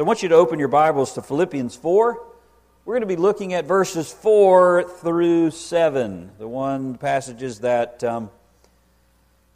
[0.00, 2.22] So I want you to open your Bibles to Philippians 4.
[2.86, 8.30] We're going to be looking at verses 4 through 7, the one passages that um,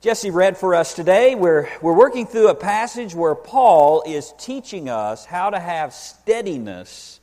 [0.03, 1.35] Jesse read for us today.
[1.35, 7.21] We're, we're working through a passage where Paul is teaching us how to have steadiness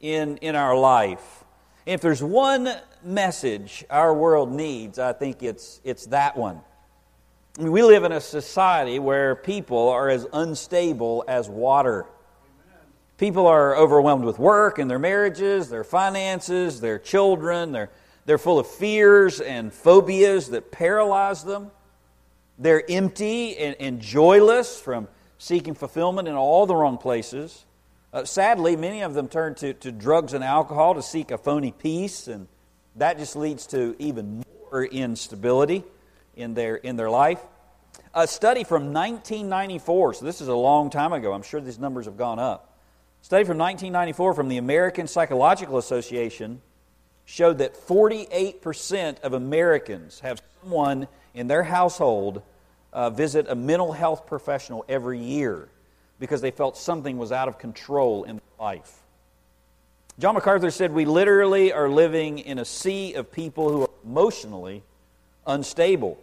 [0.00, 1.44] in, in our life.
[1.86, 2.70] And if there's one
[3.04, 6.62] message our world needs, I think it's, it's that one.
[7.58, 12.06] I mean, we live in a society where people are as unstable as water.
[13.18, 17.72] People are overwhelmed with work and their marriages, their finances, their children.
[17.72, 17.90] They're,
[18.26, 21.72] they're full of fears and phobias that paralyze them.
[22.60, 27.64] They're empty and, and joyless from seeking fulfillment in all the wrong places.
[28.12, 31.72] Uh, sadly, many of them turn to, to drugs and alcohol to seek a phony
[31.72, 32.46] peace, and
[32.94, 35.82] that just leads to even more instability
[36.36, 37.40] in their, in their life.
[38.14, 42.06] A study from 1994, so this is a long time ago, I'm sure these numbers
[42.06, 42.67] have gone up
[43.22, 46.60] study from 1994 from the American Psychological Association
[47.24, 52.42] showed that 48% of Americans have someone in their household
[52.92, 55.68] uh, visit a mental health professional every year
[56.18, 59.02] because they felt something was out of control in life.
[60.18, 64.82] John MacArthur said, We literally are living in a sea of people who are emotionally
[65.46, 66.18] unstable.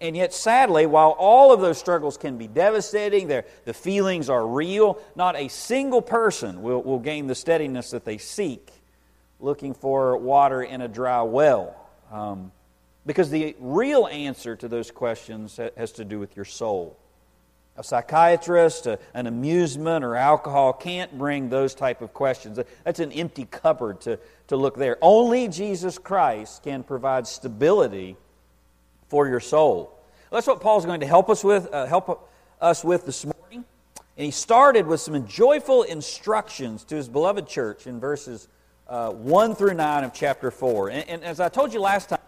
[0.00, 4.98] And yet, sadly, while all of those struggles can be devastating, the feelings are real,
[5.16, 8.70] not a single person will, will gain the steadiness that they seek
[9.40, 11.74] looking for water in a dry well.
[12.12, 12.52] Um,
[13.06, 16.98] because the real answer to those questions has to do with your soul.
[17.76, 22.58] A psychiatrist, a, an amusement, or alcohol can't bring those type of questions.
[22.84, 24.98] That's an empty cupboard to, to look there.
[25.00, 28.16] Only Jesus Christ can provide stability
[29.08, 29.98] for your soul.
[30.30, 33.64] That's what Paul's going to help us with, uh, help us with this morning.
[34.16, 38.48] And he started with some joyful instructions to his beloved church in verses
[38.88, 40.90] uh, 1 through 9 of chapter 4.
[40.90, 42.18] And, and as I told you last time,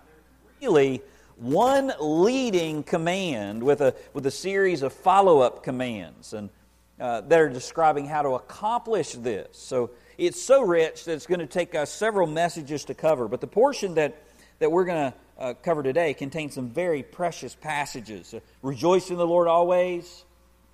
[0.60, 1.02] really
[1.36, 6.50] one leading command with a, with a series of follow up commands and,
[6.98, 9.48] uh, that are describing how to accomplish this.
[9.56, 13.26] So it's so rich that it's going to take us several messages to cover.
[13.26, 14.22] But the portion that,
[14.58, 18.34] that we're going to uh, cover today contains some very precious passages.
[18.34, 20.24] Uh, rejoice in the Lord always.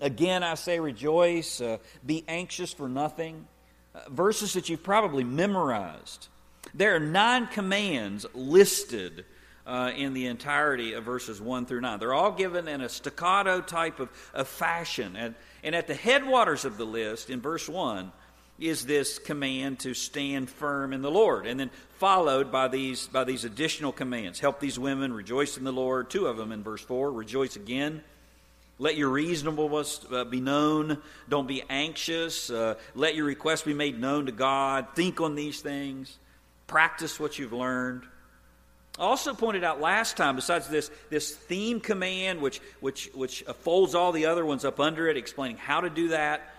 [0.01, 1.61] Again, I say rejoice.
[1.61, 3.47] Uh, be anxious for nothing.
[3.95, 6.27] Uh, verses that you've probably memorized.
[6.73, 9.25] There are nine commands listed
[9.65, 11.99] uh, in the entirety of verses 1 through 9.
[11.99, 15.15] They're all given in a staccato type of, of fashion.
[15.15, 18.11] And, and at the headwaters of the list, in verse 1,
[18.59, 21.45] is this command to stand firm in the Lord.
[21.45, 25.73] And then followed by these, by these additional commands help these women, rejoice in the
[25.73, 26.09] Lord.
[26.09, 28.03] Two of them in verse 4 rejoice again.
[28.79, 30.99] Let your reasonableness uh, be known.
[31.27, 32.51] Don't be anxious.
[32.51, 34.87] Uh, let your requests be made known to God.
[34.95, 36.15] Think on these things.
[36.67, 38.03] Practice what you've learned.
[38.99, 43.95] I also pointed out last time, besides this, this theme command, which, which, which folds
[43.95, 46.53] all the other ones up under it, explaining how to do that,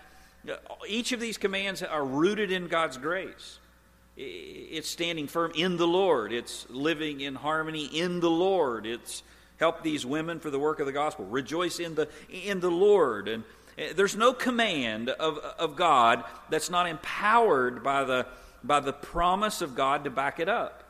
[0.87, 3.58] each of these commands are rooted in God's grace.
[4.21, 6.33] It's standing firm in the Lord.
[6.33, 8.85] It's living in harmony in the Lord.
[8.85, 9.23] It's
[9.57, 11.25] help these women for the work of the gospel.
[11.25, 13.29] Rejoice in the in the Lord.
[13.29, 13.43] And
[13.77, 18.27] eh, there's no command of, of God that's not empowered by the
[18.61, 20.83] by the promise of God to back it up.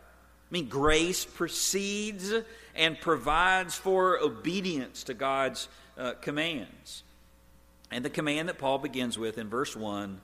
[0.49, 2.33] I mean, grace precedes
[2.75, 5.67] and provides for obedience to God's
[5.99, 7.03] uh, commands.
[7.91, 10.19] And the command that Paul begins with in verse 1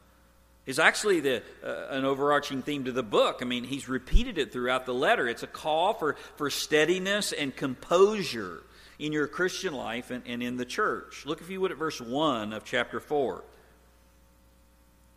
[0.65, 3.39] is actually the, uh, an overarching theme to the book.
[3.41, 5.27] I mean, he's repeated it throughout the letter.
[5.27, 8.63] It's a call for, for steadiness and composure
[8.97, 11.25] in your Christian life and, and in the church.
[11.25, 13.43] Look, if you would, at verse 1 of chapter 4.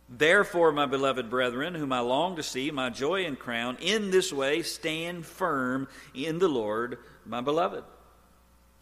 [0.09, 4.33] Therefore, my beloved brethren, whom I long to see, my joy and crown, in this
[4.33, 7.83] way stand firm in the Lord, my beloved.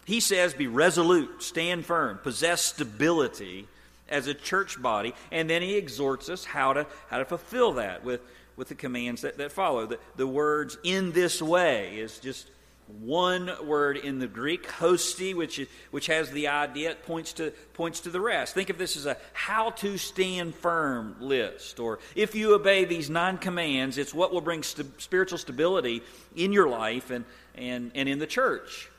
[0.06, 3.68] He says, Be resolute, stand firm, possess stability
[4.10, 5.14] as a church body.
[5.32, 8.22] And then he exhorts us how to, how to fulfill that with,
[8.56, 9.86] with the commands that, that follow.
[9.86, 12.48] The, the words in this way is just
[13.02, 17.52] one word in the Greek, hosti, which, is, which has the idea, it points to,
[17.74, 18.54] points to the rest.
[18.54, 21.80] Think of this as a how to stand firm list.
[21.80, 26.02] Or if you obey these nine commands, it's what will bring st- spiritual stability
[26.36, 27.26] in your life and,
[27.56, 28.90] and, and in the church.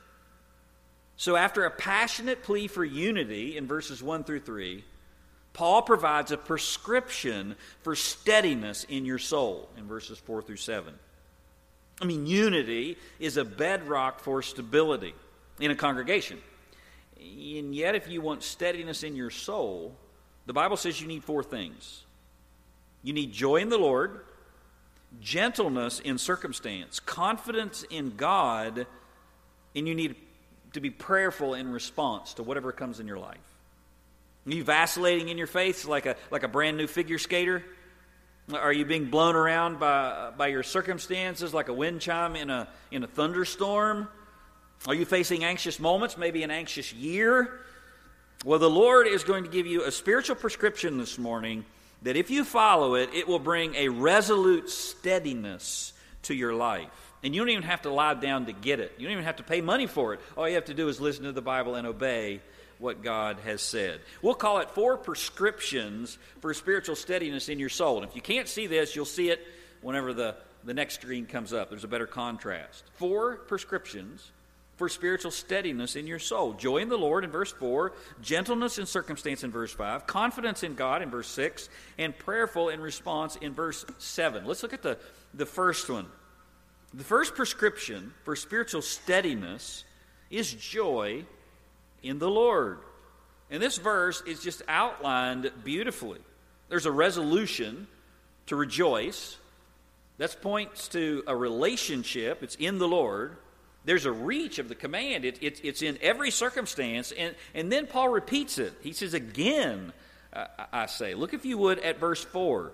[1.17, 4.85] So, after a passionate plea for unity in verses 1 through 3,
[5.53, 10.93] Paul provides a prescription for steadiness in your soul in verses 4 through 7.
[12.01, 15.13] I mean, unity is a bedrock for stability
[15.59, 16.39] in a congregation.
[17.17, 19.95] And yet, if you want steadiness in your soul,
[20.45, 22.03] the Bible says you need four things
[23.03, 24.25] you need joy in the Lord,
[25.21, 28.87] gentleness in circumstance, confidence in God,
[29.75, 30.15] and you need
[30.73, 33.37] to be prayerful in response to whatever comes in your life.
[34.49, 37.63] Are you vacillating in your faith like a, like a brand new figure skater?
[38.51, 42.67] Are you being blown around by, by your circumstances like a wind chime in a,
[42.89, 44.07] in a thunderstorm?
[44.87, 47.59] Are you facing anxious moments, maybe an anxious year?
[48.43, 51.63] Well, the Lord is going to give you a spiritual prescription this morning
[52.01, 55.93] that if you follow it, it will bring a resolute steadiness
[56.23, 56.89] to your life.
[57.21, 58.93] And you don't even have to lie down to get it.
[58.97, 60.21] You don't even have to pay money for it.
[60.35, 62.41] All you have to do is listen to the Bible and obey
[62.79, 63.99] what God has said.
[64.21, 67.97] We'll call it four prescriptions for spiritual steadiness in your soul.
[67.97, 69.45] And if you can't see this, you'll see it
[69.81, 71.69] whenever the, the next screen comes up.
[71.69, 72.83] There's a better contrast.
[72.93, 74.31] Four prescriptions
[74.77, 76.53] for spiritual steadiness in your soul.
[76.53, 77.91] Joy in the Lord in verse 4,
[78.21, 81.67] gentleness in circumstance in verse 5, confidence in God in verse 6,
[81.97, 84.45] and prayerful in response in verse 7.
[84.45, 84.97] Let's look at the,
[85.33, 86.05] the first one.
[86.93, 89.83] The first prescription for spiritual steadiness
[90.29, 91.25] is joy
[92.03, 92.79] in the Lord.
[93.51, 96.19] And this verse is just outlined beautifully.
[96.69, 97.87] There's a resolution
[98.47, 99.37] to rejoice.
[100.17, 102.43] That points to a relationship.
[102.43, 103.37] It's in the Lord.
[103.85, 105.25] There's a reach of the command.
[105.25, 107.11] It, it, it's in every circumstance.
[107.11, 108.73] And, and then Paul repeats it.
[108.81, 109.93] He says, Again,
[110.33, 111.15] uh, I say.
[111.15, 112.71] Look, if you would, at verse 4.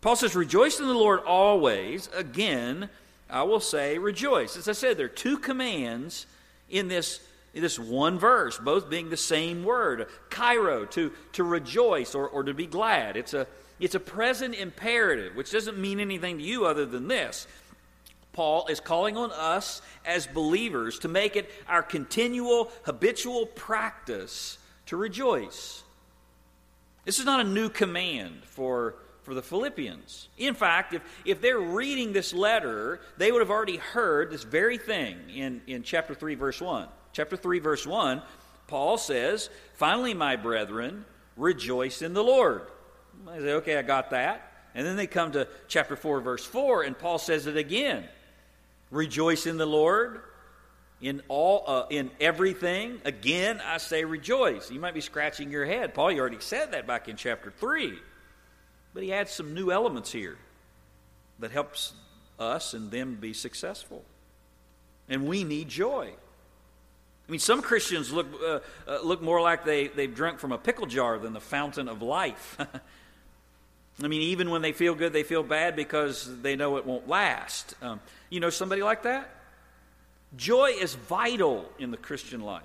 [0.00, 2.08] Paul says, Rejoice in the Lord always.
[2.14, 2.88] Again,
[3.28, 4.56] I will say, rejoice.
[4.56, 6.26] As I said, there are two commands
[6.70, 7.20] in this
[7.54, 12.54] this one verse, both being the same word, chairo, to, to rejoice or, or to
[12.54, 13.16] be glad.
[13.16, 13.46] It's a,
[13.80, 17.46] it's a present imperative, which doesn't mean anything to you other than this.
[18.32, 24.96] Paul is calling on us as believers to make it our continual, habitual practice to
[24.96, 25.82] rejoice.
[27.04, 30.28] This is not a new command for, for the Philippians.
[30.36, 34.78] In fact, if, if they're reading this letter, they would have already heard this very
[34.78, 38.22] thing in, in chapter 3, verse 1 chapter 3, verse 1,
[38.66, 41.04] Paul says, Finally, my brethren,
[41.36, 42.62] rejoice in the Lord.
[43.28, 44.52] I say, okay, I got that.
[44.74, 48.04] And then they come to chapter 4, verse 4, and Paul says it again.
[48.90, 50.20] Rejoice in the Lord
[51.00, 53.00] in all uh, in everything.
[53.04, 54.70] Again, I say rejoice.
[54.70, 55.94] You might be scratching your head.
[55.94, 57.98] Paul, you already said that back in chapter 3.
[58.94, 60.38] But he adds some new elements here
[61.38, 61.92] that helps
[62.38, 64.04] us and them be successful.
[65.08, 66.12] And we need joy.
[67.28, 70.58] I mean, some Christians look, uh, uh, look more like they, they've drunk from a
[70.58, 72.56] pickle jar than the fountain of life.
[74.02, 77.06] I mean, even when they feel good, they feel bad because they know it won't
[77.06, 77.74] last.
[77.82, 79.28] Um, you know somebody like that?
[80.36, 82.62] Joy is vital in the Christian life.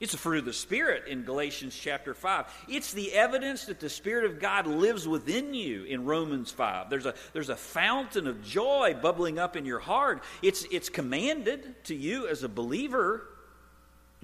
[0.00, 2.46] It's a fruit of the Spirit in Galatians chapter 5.
[2.68, 6.90] It's the evidence that the Spirit of God lives within you in Romans 5.
[6.90, 10.24] There's a, there's a fountain of joy bubbling up in your heart.
[10.42, 13.28] It's, it's commanded to you as a believer.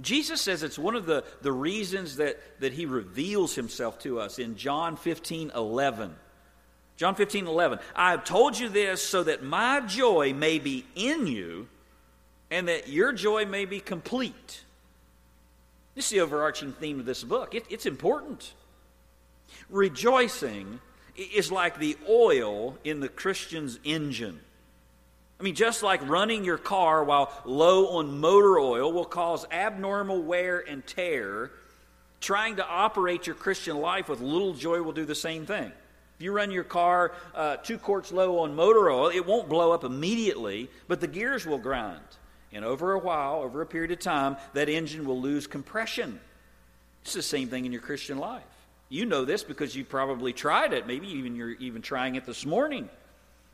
[0.01, 4.39] Jesus says it's one of the, the reasons that, that he reveals himself to us
[4.39, 6.15] in John 15 11.
[6.97, 7.79] John 15 11.
[7.95, 11.69] I have told you this so that my joy may be in you
[12.51, 14.65] and that your joy may be complete.
[15.95, 17.55] This is the overarching theme of this book.
[17.55, 18.53] It, it's important.
[19.69, 20.81] Rejoicing
[21.17, 24.41] is like the oil in the Christian's engine.
[25.39, 30.23] I mean, just like running your car while low on motor oil will cause abnormal
[30.23, 31.53] wear and tear,
[32.21, 35.71] trying to operate your Christian life with little joy will do the same thing.
[36.17, 39.71] If you run your car uh, two quarts low on motor oil, it won't blow
[39.71, 42.01] up immediately, but the gears will grind.
[42.53, 46.19] And over a while, over a period of time, that engine will lose compression.
[47.03, 48.43] It's the same thing in your Christian life.
[48.89, 50.87] You know this because you probably tried it.
[50.87, 52.89] Maybe even you're even trying it this morning.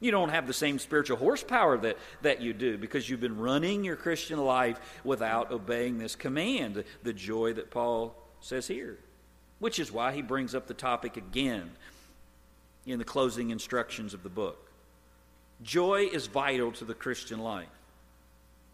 [0.04, 3.84] You don't have the same spiritual horsepower that, that you do because you've been running
[3.84, 8.99] your Christian life without obeying this command, the joy that Paul says here.
[9.61, 11.70] Which is why he brings up the topic again
[12.84, 14.70] in the closing instructions of the book.
[15.62, 17.68] Joy is vital to the Christian life.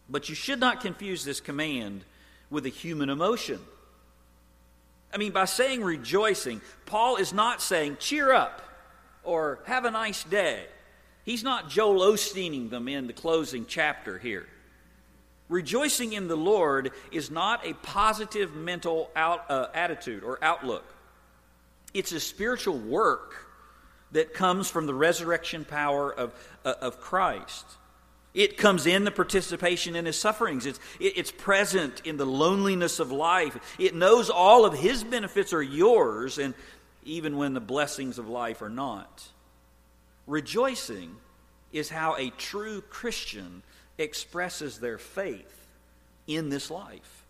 [0.09, 2.03] But you should not confuse this command
[2.49, 3.61] with a human emotion.
[5.13, 8.61] I mean, by saying rejoicing, Paul is not saying cheer up
[9.23, 10.65] or have a nice day.
[11.23, 14.47] He's not Joel Osteening them in the closing chapter here.
[15.49, 20.85] Rejoicing in the Lord is not a positive mental out, uh, attitude or outlook.
[21.93, 23.47] It's a spiritual work
[24.13, 27.65] that comes from the resurrection power of, uh, of Christ.
[28.33, 30.65] It comes in the participation in his sufferings.
[30.65, 33.57] It's, it, it's present in the loneliness of life.
[33.77, 36.53] It knows all of his benefits are yours, and,
[37.03, 39.27] even when the blessings of life are not.
[40.27, 41.15] Rejoicing
[41.71, 43.63] is how a true Christian
[43.97, 45.67] expresses their faith
[46.27, 47.25] in this life.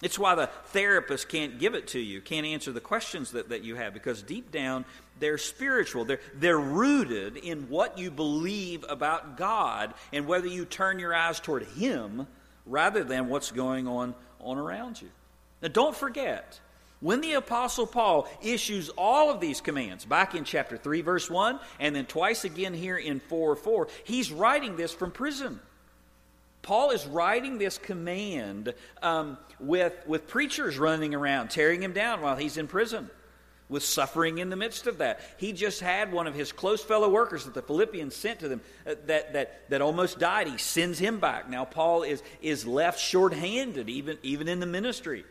[0.00, 3.64] It's why the therapist can't give it to you, can't answer the questions that, that
[3.64, 4.84] you have, because deep down
[5.18, 6.04] they're spiritual.
[6.04, 11.40] They're, they're rooted in what you believe about God and whether you turn your eyes
[11.40, 12.26] toward Him
[12.66, 15.08] rather than what's going on, on around you.
[15.62, 16.60] Now, don't forget,
[17.00, 21.60] when the Apostle Paul issues all of these commands, back in chapter 3, verse 1,
[21.78, 25.60] and then twice again here in 4 4, he's writing this from prison.
[26.62, 32.36] Paul is writing this command um, with, with preachers running around, tearing him down while
[32.36, 33.08] he's in prison,
[33.68, 35.20] with suffering in the midst of that.
[35.36, 38.60] He just had one of his close fellow workers that the Philippians sent to them
[38.86, 40.48] uh, that, that, that almost died.
[40.48, 41.48] He sends him back.
[41.48, 45.24] Now, Paul is, is left shorthanded, even, even in the ministry.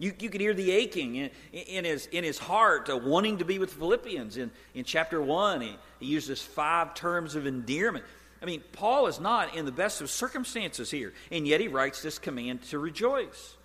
[0.00, 3.44] You, you could hear the aching in, in, his, in his heart, uh, wanting to
[3.44, 4.38] be with Philippians.
[4.38, 8.06] In, in chapter 1, he, he uses five terms of endearment.
[8.42, 12.00] I mean, Paul is not in the best of circumstances here, and yet he writes
[12.00, 13.56] this command to rejoice.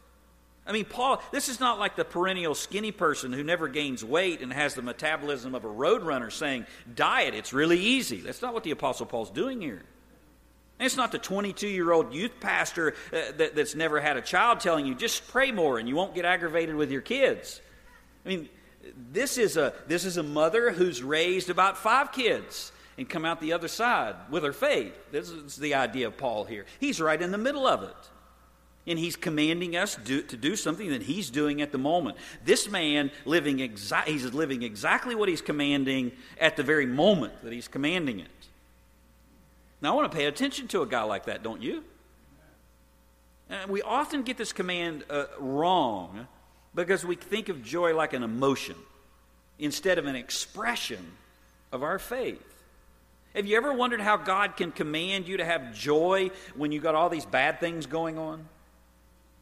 [0.67, 4.41] I mean, Paul, this is not like the perennial skinny person who never gains weight
[4.41, 8.19] and has the metabolism of a roadrunner saying, diet, it's really easy.
[8.19, 9.83] That's not what the Apostle Paul's doing here.
[10.79, 14.59] It's not the 22 year old youth pastor uh, that, that's never had a child
[14.59, 17.61] telling you, just pray more and you won't get aggravated with your kids.
[18.25, 18.49] I mean,
[19.11, 23.41] this is a, this is a mother who's raised about five kids and come out
[23.41, 24.93] the other side with her faith.
[25.11, 26.65] This is the idea of Paul here.
[26.79, 27.95] He's right in the middle of it.
[28.87, 32.17] And he's commanding us do, to do something that he's doing at the moment.
[32.43, 37.51] This man living exa- he's living exactly what he's commanding at the very moment that
[37.51, 38.27] he's commanding it.
[39.81, 41.83] Now I want to pay attention to a guy like that, don't you?
[43.49, 46.27] And we often get this command uh, wrong
[46.73, 48.75] because we think of joy like an emotion
[49.59, 51.11] instead of an expression
[51.71, 52.41] of our faith.
[53.35, 56.95] Have you ever wondered how God can command you to have joy when you've got
[56.95, 58.47] all these bad things going on?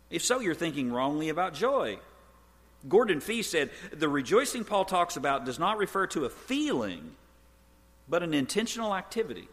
[0.09, 1.99] If so, you're thinking wrongly about joy.
[2.87, 7.15] Gordon Fee said the rejoicing Paul talks about does not refer to a feeling,
[8.09, 9.47] but an intentional activity.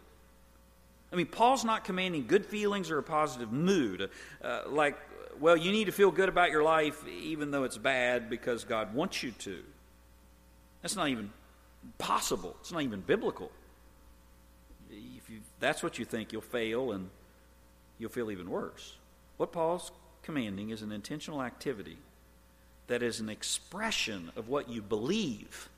[1.13, 4.11] I mean, Paul's not commanding good feelings or a positive mood,
[4.43, 4.97] uh, like,
[5.41, 8.95] well, you need to feel good about your life even though it's bad because God
[8.95, 9.63] wants you to.
[10.83, 11.31] That's not even
[11.99, 13.51] possible, it's not even biblical
[15.31, 17.09] you, that's what you think, you'll fail and
[17.99, 18.97] you'll feel even worse.
[19.37, 21.97] What Paul's commanding is an intentional activity
[22.89, 25.69] that is an expression of what you believe,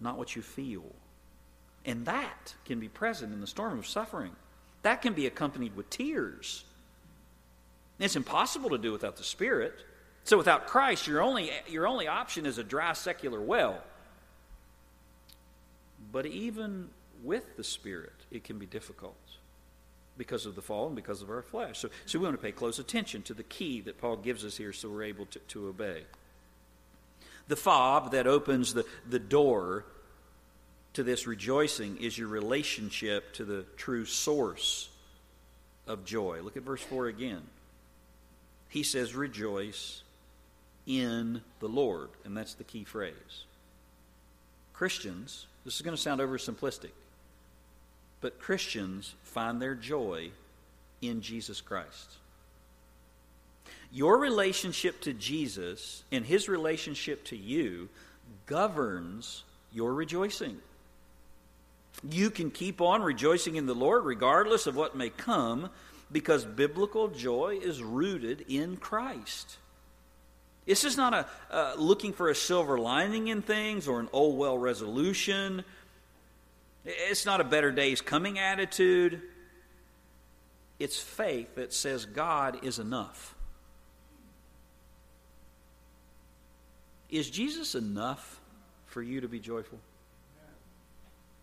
[0.00, 0.84] not what you feel.
[1.84, 4.34] And that can be present in the storm of suffering.
[4.82, 6.64] That can be accompanied with tears.
[7.98, 9.74] It's impossible to do without the Spirit.
[10.24, 13.82] So without Christ, your only, your only option is a dry secular well.
[16.12, 16.88] But even
[17.22, 19.16] with the Spirit, it can be difficult
[20.16, 21.78] because of the fall and because of our flesh.
[21.78, 24.56] So, so we want to pay close attention to the key that Paul gives us
[24.56, 26.02] here so we're able to, to obey.
[27.48, 29.84] The fob that opens the, the door
[30.94, 34.88] to this rejoicing is your relationship to the true source
[35.86, 36.40] of joy.
[36.42, 37.42] Look at verse 4 again.
[38.68, 40.02] He says, Rejoice
[40.86, 42.08] in the Lord.
[42.24, 43.44] And that's the key phrase.
[44.72, 46.90] Christians, this is going to sound oversimplistic.
[48.20, 50.30] But Christians find their joy
[51.00, 52.16] in Jesus Christ.
[53.92, 57.88] Your relationship to Jesus and his relationship to you
[58.46, 59.42] governs
[59.72, 60.58] your rejoicing.
[62.08, 65.70] You can keep on rejoicing in the Lord regardless of what may come
[66.10, 69.58] because biblical joy is rooted in Christ.
[70.66, 74.28] This is not a uh, looking for a silver lining in things or an oh
[74.28, 75.64] well resolution
[76.84, 79.20] it's not a better days coming attitude.
[80.78, 83.34] It's faith that says God is enough.
[87.10, 88.40] Is Jesus enough
[88.86, 89.78] for you to be joyful?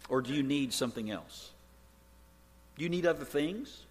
[0.10, 1.52] Or do you need something else?
[2.78, 3.86] Do you need other things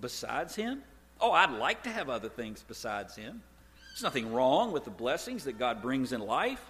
[0.00, 0.82] besides Him?
[1.20, 3.42] Oh, I'd like to have other things besides Him.
[3.90, 6.60] There's nothing wrong with the blessings that God brings in life.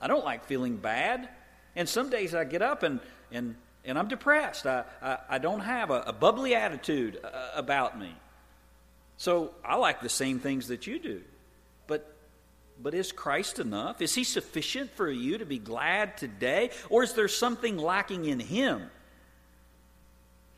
[0.00, 1.28] I don't like feeling bad.
[1.76, 3.00] And some days I get up and
[3.34, 4.66] and, and I'm depressed.
[4.66, 8.14] I, I, I don't have a, a bubbly attitude uh, about me.
[9.16, 11.22] So I like the same things that you do.
[12.82, 14.02] But, is Christ enough?
[14.02, 16.70] Is He sufficient for you to be glad today?
[16.90, 18.90] Or is there something lacking in Him?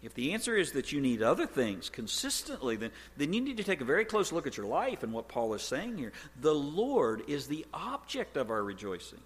[0.02, 3.64] If the answer is that you need other things consistently, then, then you need to
[3.64, 6.12] take a very close look at your life and what Paul is saying here.
[6.40, 9.20] The Lord is the object of our rejoicing.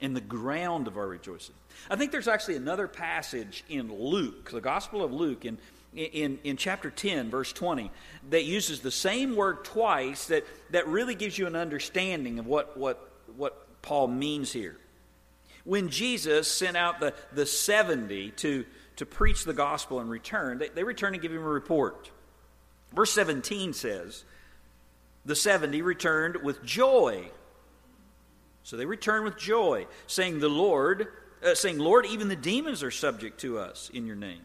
[0.00, 1.54] and the ground of our rejoicing.
[1.88, 5.58] I think there's actually another passage in Luke, the Gospel of Luke, in,
[5.94, 7.90] in, in chapter 10, verse 20,
[8.30, 12.76] that uses the same word twice that, that really gives you an understanding of what,
[12.76, 14.76] what, what Paul means here.
[15.64, 18.64] When Jesus sent out the, the 70 to,
[18.96, 22.10] to preach the gospel and return, they, they returned and give him a report.
[22.94, 24.24] Verse 17 says,
[25.24, 27.30] The 70 returned with joy
[28.64, 31.08] so they returned with joy, saying, "The Lord,
[31.44, 34.40] uh, saying, Lord, even the demons are subject to us in your name."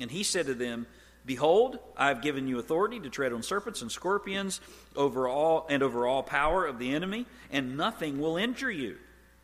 [0.00, 0.86] And he said to them,
[1.26, 4.60] Behold, I have given you authority to tread on serpents and scorpions
[4.96, 8.96] over all and over all power of the enemy, and nothing will injure you.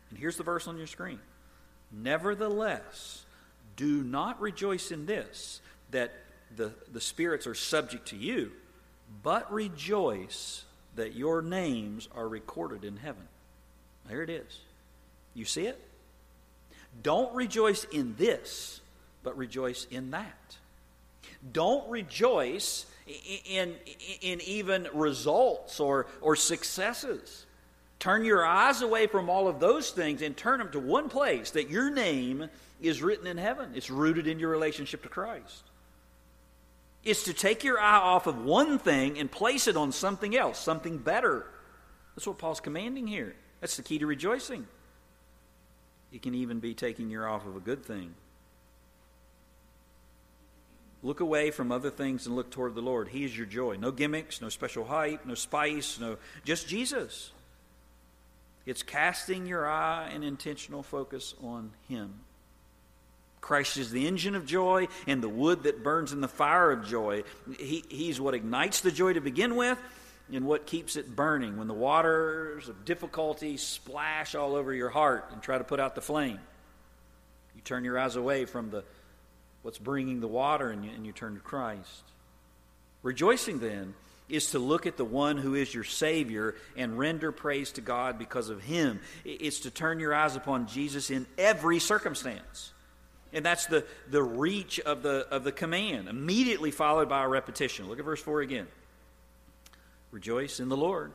[0.09, 1.19] And here's the verse on your screen.
[1.91, 3.23] Nevertheless,
[3.75, 5.61] do not rejoice in this,
[5.91, 6.13] that
[6.55, 8.51] the, the spirits are subject to you,
[9.23, 10.63] but rejoice
[10.95, 13.27] that your names are recorded in heaven.
[14.09, 14.59] There it is.
[15.33, 15.79] You see it?
[17.03, 18.81] Don't rejoice in this,
[19.27, 20.55] but rejoice in that.
[21.51, 22.85] Don't rejoice
[23.45, 23.75] in,
[24.21, 27.45] in, even results or, or successes.
[27.99, 31.51] Turn your eyes away from all of those things and turn them to one place
[31.51, 33.73] that your name is written in heaven.
[33.75, 35.63] It's rooted in your relationship to Christ.
[37.03, 40.57] It's to take your eye off of one thing and place it on something else,
[40.57, 41.47] something better.
[42.15, 43.35] That's what Paul's commanding here.
[43.59, 44.67] That's the key to rejoicing.
[46.13, 48.13] It can even be taking your off of a good thing.
[51.03, 53.07] Look away from other things and look toward the Lord.
[53.07, 53.77] He is your joy.
[53.77, 57.31] No gimmicks, no special hype, no spice, no just Jesus.
[58.65, 62.13] It's casting your eye and intentional focus on Him.
[63.39, 66.85] Christ is the engine of joy and the wood that burns in the fire of
[66.85, 67.23] joy.
[67.57, 69.77] He, he's what ignites the joy to begin with,
[70.33, 75.29] and what keeps it burning when the waters of difficulty splash all over your heart
[75.31, 76.39] and try to put out the flame.
[77.55, 78.83] You turn your eyes away from the
[79.61, 82.03] what's bringing the water and you, and you turn to Christ.
[83.03, 83.93] Rejoicing then
[84.29, 88.19] is to look at the one who is your Savior and render praise to God
[88.19, 88.99] because of Him.
[89.23, 92.73] It's to turn your eyes upon Jesus in every circumstance.
[93.33, 97.87] And that's the, the reach of the, of the command, immediately followed by a repetition.
[97.87, 98.67] Look at verse 4 again.
[100.11, 101.13] Rejoice in the Lord.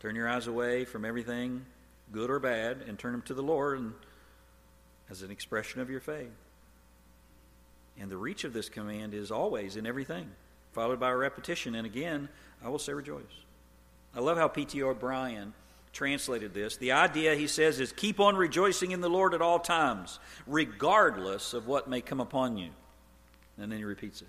[0.00, 1.64] Turn your eyes away from everything,
[2.12, 3.92] good or bad, and turn them to the Lord and,
[5.10, 6.30] as an expression of your faith.
[8.00, 10.28] And the reach of this command is always in everything,
[10.72, 11.74] followed by a repetition.
[11.74, 12.28] And again,
[12.64, 13.22] I will say rejoice.
[14.14, 14.82] I love how P.T.
[14.82, 15.52] O'Brien
[15.92, 16.76] translated this.
[16.76, 21.54] The idea, he says, is keep on rejoicing in the Lord at all times, regardless
[21.54, 22.70] of what may come upon you.
[23.58, 24.28] And then he repeats it.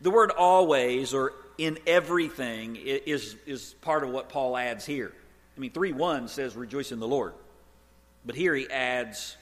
[0.00, 5.12] The word always or in everything is, is part of what Paul adds here.
[5.56, 7.32] I mean, 3 1 says, rejoice in the Lord.
[8.24, 9.36] But here he adds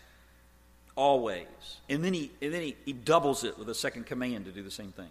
[0.96, 1.46] always.
[1.88, 4.62] And then he, and then he, he doubles it with a second command to do
[4.62, 5.10] the same thing.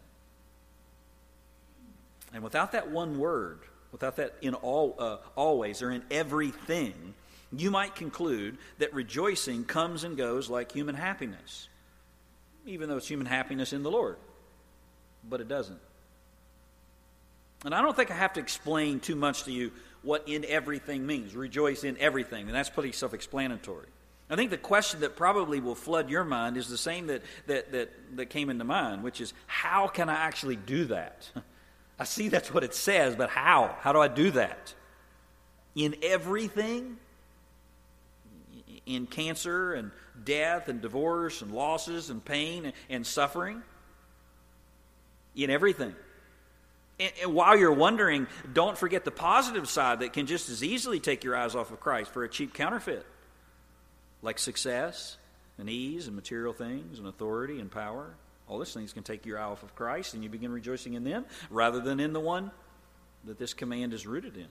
[2.34, 3.60] And without that one word,
[3.91, 6.93] without that in all, uh, always or in everything,
[7.56, 11.67] you might conclude that rejoicing comes and goes like human happiness,
[12.65, 14.17] even though it's human happiness in the Lord.
[15.30, 15.80] But it doesn't.
[17.65, 21.06] And I don't think I have to explain too much to you what in everything
[21.06, 21.36] means.
[21.36, 22.48] Rejoice in everything.
[22.48, 23.88] And that's pretty self explanatory.
[24.29, 27.71] I think the question that probably will flood your mind is the same that, that,
[27.71, 31.29] that, that came into mind, which is how can I actually do that?
[31.99, 33.75] I see that's what it says, but how?
[33.81, 34.73] How do I do that?
[35.75, 36.97] In everything?
[38.86, 39.91] In cancer and
[40.23, 43.62] death and divorce and losses and pain and, suffering?
[45.36, 45.95] In everything.
[46.99, 51.23] And while you're wondering, don't forget the positive side that can just as easily take
[51.23, 53.05] your eyes off of Christ for a cheap counterfeit,
[54.23, 55.17] like success
[55.59, 58.15] and ease and material things and authority and power.
[58.47, 61.03] All these things can take your eye off of Christ, and you begin rejoicing in
[61.03, 62.49] them rather than in the one
[63.25, 64.47] that this command is rooted in.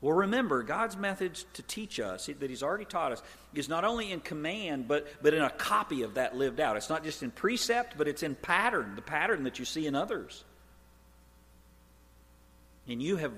[0.00, 4.12] Well, remember, God's method to teach us, that He's already taught us, is not only
[4.12, 6.76] in command, but, but in a copy of that lived out.
[6.76, 9.96] It's not just in precept, but it's in pattern, the pattern that you see in
[9.96, 10.44] others.
[12.86, 13.32] And you have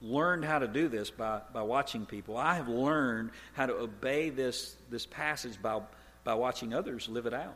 [0.00, 2.36] learned how to do this by, by watching people.
[2.36, 5.80] I have learned how to obey this, this passage by,
[6.24, 7.54] by watching others live it out.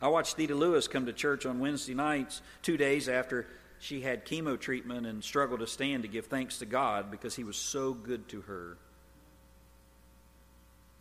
[0.00, 3.46] I watched Theda Lewis come to church on Wednesday nights, two days after
[3.78, 7.44] she had chemo treatment and struggled to stand to give thanks to God because He
[7.44, 8.76] was so good to her.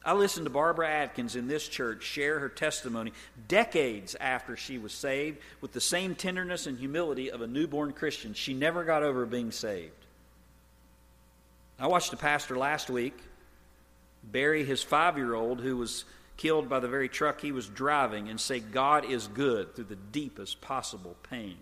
[0.04, 3.12] I listened to Barbara Atkins in this church share her testimony
[3.48, 8.34] decades after she was saved with the same tenderness and humility of a newborn Christian.
[8.34, 9.94] She never got over being saved.
[11.78, 13.18] I watched a pastor last week
[14.24, 16.06] bury his five year old who was
[16.40, 19.98] killed by the very truck he was driving, and say, God is good through the
[19.98, 21.58] deepest possible pain.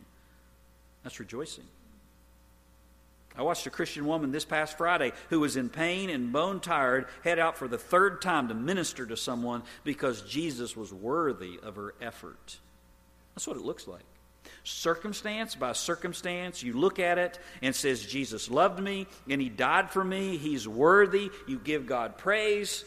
[1.04, 1.64] That's rejoicing.
[3.38, 7.06] I watched a Christian woman this past Friday who was in pain and bone tired
[7.24, 11.76] head out for the third time to minister to someone because Jesus was worthy of
[11.76, 12.58] her effort.
[13.36, 14.02] That's what it looks like.
[14.64, 19.92] Circumstance by circumstance, you look at it and says, Jesus loved me and he died
[19.92, 20.38] for me.
[20.38, 21.30] He's worthy.
[21.48, 22.84] You give God praise.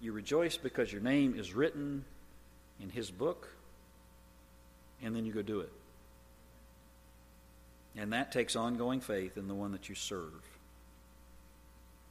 [0.00, 2.04] You rejoice because your name is written
[2.80, 3.48] in his book.
[5.02, 5.72] And then you go do it.
[7.96, 10.32] And that takes ongoing faith in the one that you serve.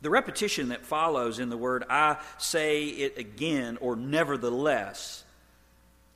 [0.02, 5.24] The repetition that follows in the word, I say it again, or nevertheless,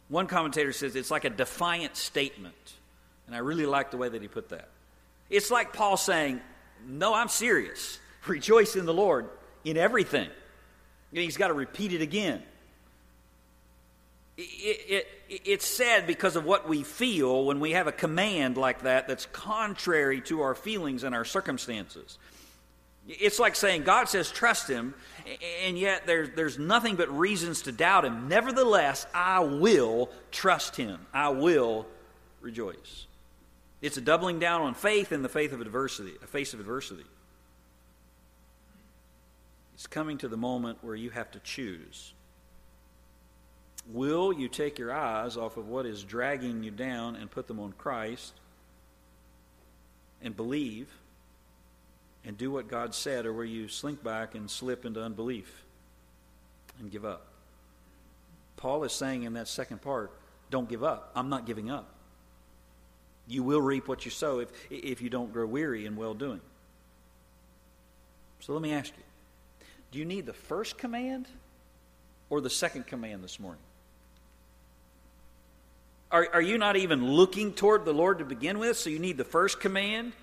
[0.09, 2.73] one commentator says it's like a defiant statement.
[3.27, 4.69] And I really like the way that he put that.
[5.29, 6.41] It's like Paul saying,
[6.87, 7.99] No, I'm serious.
[8.27, 9.29] Rejoice in the Lord
[9.63, 10.29] in everything.
[11.11, 12.43] And he's got to repeat it again.
[14.37, 18.81] It, it, it's sad because of what we feel when we have a command like
[18.81, 22.17] that that's contrary to our feelings and our circumstances.
[23.07, 24.93] It's like saying God says trust him,
[25.63, 28.27] and yet there's, there's nothing but reasons to doubt him.
[28.27, 31.05] Nevertheless, I will trust him.
[31.13, 31.85] I will
[32.41, 33.05] rejoice.
[33.81, 37.05] It's a doubling down on faith in the faith of adversity, a face of adversity.
[39.75, 42.14] It's coming to the moment where you have to choose.
[43.91, 47.59] Will you take your eyes off of what is dragging you down and put them
[47.59, 48.33] on Christ
[50.21, 50.89] and believe
[52.25, 55.63] and do what God said, or will you slink back and slip into unbelief
[56.79, 57.27] and give up?
[58.57, 60.11] Paul is saying in that second part,
[60.49, 61.11] don't give up.
[61.15, 61.87] I'm not giving up.
[63.27, 66.41] You will reap what you sow if, if you don't grow weary in well doing.
[68.39, 69.03] So let me ask you
[69.91, 71.27] do you need the first command
[72.29, 73.61] or the second command this morning?
[76.15, 78.77] Are, are you not even looking toward the Lord to begin with?
[78.77, 80.13] So you need the first command?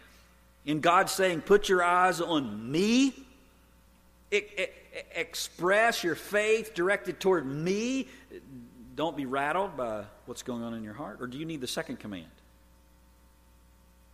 [0.65, 3.13] In God saying, Put your eyes on me?
[5.15, 8.09] Express your faith directed toward me.
[8.97, 11.19] Don't be rattled by what's going on in your heart.
[11.21, 12.25] Or do you need the second command?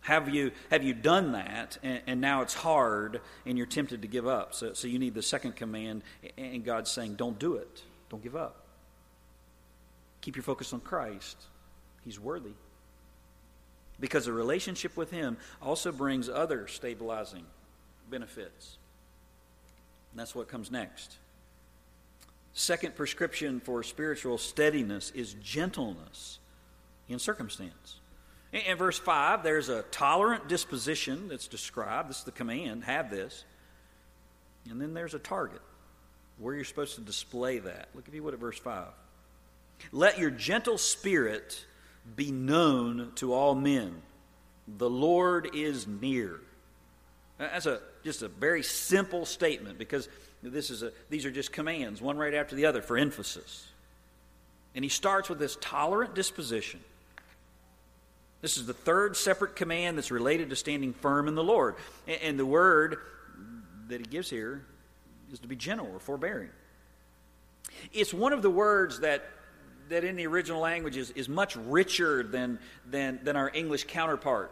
[0.01, 4.07] Have you, have you done that and, and, now it's hard and you're tempted to
[4.09, 4.53] give up?
[4.53, 6.03] So, so you need the second command,
[6.37, 7.83] and God's saying, don't do it.
[8.09, 8.65] Don't give up.
[10.19, 11.37] Keep your focus on Christ.
[12.09, 12.53] He's worthy.
[13.99, 17.45] Because a relationship with Him also brings other stabilizing
[18.09, 18.79] benefits.
[20.11, 21.17] And that's what comes next.
[22.53, 26.39] Second prescription for spiritual steadiness is gentleness
[27.09, 27.97] in circumstance.
[28.51, 32.09] In verse 5, there's a tolerant disposition that's described.
[32.09, 33.43] This is the command have this.
[34.67, 35.61] And then there's a target
[36.39, 37.89] where you're supposed to display that.
[37.93, 38.87] Look, if you would, at verse 5.
[39.91, 41.65] Let your gentle spirit
[42.15, 44.01] be known to all men.
[44.77, 46.39] The Lord is near.
[47.37, 50.09] That's a, just a very simple statement because
[50.43, 53.65] this is a, these are just commands, one right after the other for emphasis.
[54.75, 56.79] And he starts with this tolerant disposition.
[58.41, 61.75] This is the third separate command that's related to standing firm in the Lord.
[62.21, 62.97] And the word
[63.89, 64.63] that he gives here
[65.31, 66.49] is to be gentle or forbearing.
[67.91, 69.25] It's one of the words that
[69.89, 74.51] that in the original language is, is much richer than, than, than our English counterpart.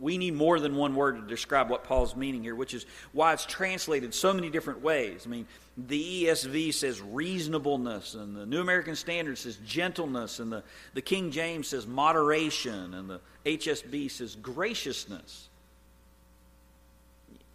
[0.00, 3.32] We need more than one word to describe what Paul's meaning here, which is why
[3.32, 5.24] it's translated so many different ways.
[5.26, 10.62] I mean, the ESV says reasonableness, and the New American Standard says gentleness, and the,
[10.94, 15.48] the King James says moderation, and the HSB says graciousness.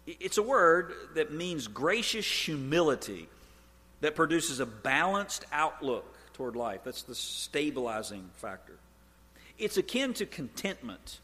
[0.06, 3.28] It's a word that means gracious humility
[4.02, 6.80] that produces a balanced outlook toward life.
[6.84, 8.74] That's the stabilizing factor.
[9.58, 11.20] It's akin to contentment,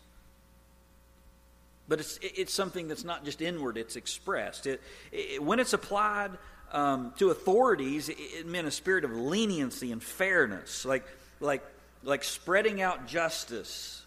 [1.88, 4.66] but it's, it's something that's not just inward, it's expressed.
[4.66, 4.80] It,
[5.12, 6.30] it when it's applied
[6.72, 11.04] um, to authorities, it, it meant a spirit of leniency and fairness, like,
[11.40, 11.62] like,
[12.04, 14.02] like spreading out justice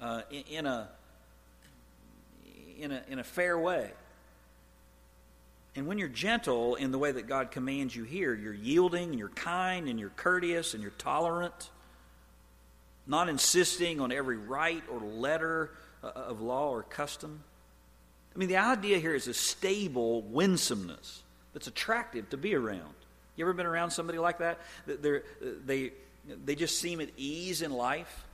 [0.00, 0.88] uh, in, in, a,
[2.78, 3.90] in, a, in a fair way.
[5.74, 9.18] And when you're gentle in the way that God commands you here, you're yielding, and
[9.18, 11.70] you're kind, and you're courteous, and you're tolerant,
[13.06, 15.70] not insisting on every right or letter
[16.04, 17.42] uh, of law or custom.
[18.34, 22.94] I mean, the idea here is a stable winsomeness that's attractive to be around.
[23.36, 24.60] You ever been around somebody like that?
[24.86, 25.24] They're,
[25.64, 25.92] they,
[26.44, 28.24] they just seem at ease in life.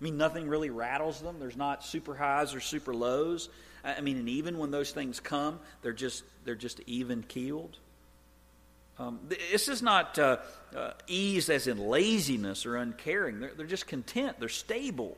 [0.00, 1.36] I mean, nothing really rattles them.
[1.38, 3.48] There's not super highs or super lows.
[3.86, 7.78] I mean, and even when those things come, they're just they're just even keeled.
[8.98, 10.38] Um, this is not uh,
[10.74, 13.40] uh, ease as in laziness or uncaring.
[13.40, 15.16] They're, they're just content, they're stable.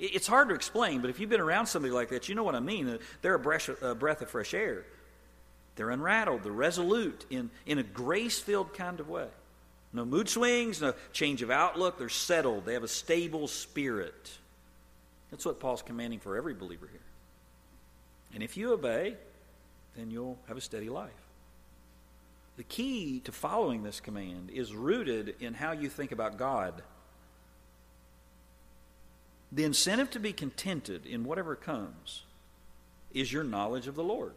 [0.00, 2.56] It's hard to explain, but if you've been around somebody like that, you know what
[2.56, 2.98] I mean.
[3.22, 4.84] They're a breath, a breath of fresh air.
[5.76, 9.28] They're unrattled, they're resolute in, in a grace filled kind of way.
[9.92, 11.98] No mood swings, no change of outlook.
[11.98, 14.32] They're settled, they have a stable spirit.
[15.30, 17.00] That's what Paul's commanding for every believer here.
[18.34, 19.16] And if you obey,
[19.96, 21.12] then you'll have a steady life.
[22.56, 26.82] The key to following this command is rooted in how you think about God.
[29.50, 32.24] The incentive to be contented in whatever comes
[33.12, 34.34] is your knowledge of the Lord.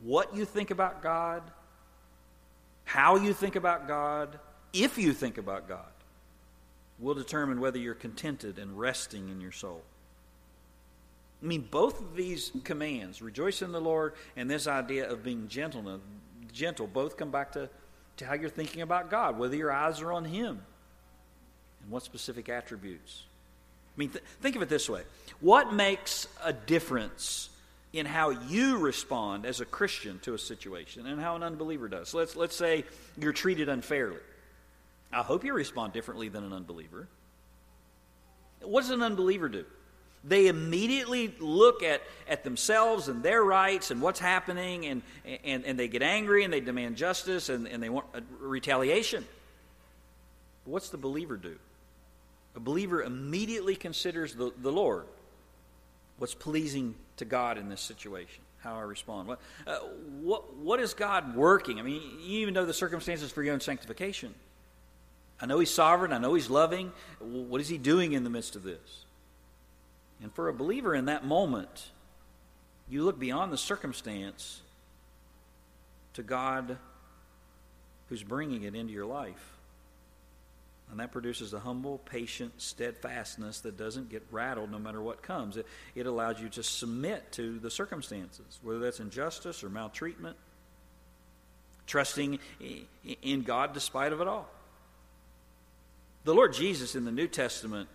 [0.00, 1.42] What you think about God,
[2.84, 4.38] how you think about God,
[4.72, 5.84] if you think about God,
[6.98, 9.82] will determine whether you're contented and resting in your soul.
[11.42, 15.48] I mean, both of these commands, rejoice in the Lord and this idea of being
[15.48, 16.00] gentle,
[16.52, 17.68] gentle both come back to,
[18.18, 20.62] to how you're thinking about God, whether your eyes are on Him
[21.82, 23.24] and what specific attributes.
[23.96, 25.02] I mean, th- think of it this way
[25.40, 27.50] what makes a difference
[27.92, 32.10] in how you respond as a Christian to a situation and how an unbeliever does?
[32.10, 32.84] So let's, let's say
[33.18, 34.18] you're treated unfairly.
[35.12, 37.08] I hope you respond differently than an unbeliever.
[38.62, 39.64] What does an unbeliever do?
[40.26, 45.02] They immediately look at, at themselves and their rights and what's happening, and,
[45.44, 48.06] and, and they get angry and they demand justice and, and they want
[48.40, 49.24] retaliation.
[50.64, 51.56] But what's the believer do?
[52.56, 55.04] A believer immediately considers the, the Lord.
[56.18, 58.42] What's pleasing to God in this situation?
[58.58, 59.28] How I respond.
[59.28, 59.78] What, uh,
[60.22, 61.78] what, what is God working?
[61.78, 64.34] I mean, you even know the circumstances for your own sanctification.
[65.40, 66.12] I know He's sovereign.
[66.12, 66.92] I know He's loving.
[67.20, 69.05] What is He doing in the midst of this?
[70.22, 71.90] And for a believer in that moment,
[72.88, 74.60] you look beyond the circumstance
[76.14, 76.78] to God
[78.08, 79.52] who's bringing it into your life.
[80.90, 85.56] And that produces a humble, patient steadfastness that doesn't get rattled no matter what comes.
[85.56, 90.36] It, it allows you to submit to the circumstances, whether that's injustice or maltreatment,
[91.88, 92.38] trusting
[93.22, 94.48] in God despite of it all.
[96.24, 97.88] The Lord Jesus in the New Testament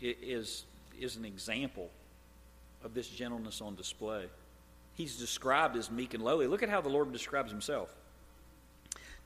[0.00, 0.64] is
[1.00, 1.90] is an example
[2.84, 4.26] of this gentleness on display.
[4.94, 6.46] He's described as meek and lowly.
[6.46, 7.94] Look at how the Lord describes himself.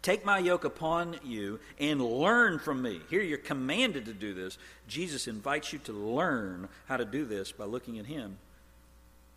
[0.02, 3.00] Take my yoke upon you and learn from me.
[3.10, 4.56] Here you're commanded to do this.
[4.88, 8.38] Jesus invites you to learn how to do this by looking at him.